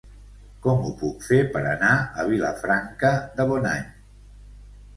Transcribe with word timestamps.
Com 0.61 0.79
ho 0.87 0.93
puc 1.01 1.25
fer 1.27 1.37
per 1.57 1.61
anar 1.75 1.91
a 2.01 2.27
Vilafranca 2.31 3.13
de 3.39 3.49
Bonany? 3.53 3.87